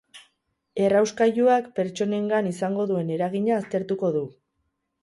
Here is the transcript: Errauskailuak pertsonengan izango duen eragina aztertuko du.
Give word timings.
Errauskailuak 0.85 1.69
pertsonengan 1.81 2.51
izango 2.55 2.89
duen 2.95 3.17
eragina 3.19 3.57
aztertuko 3.61 4.13
du. 4.19 4.27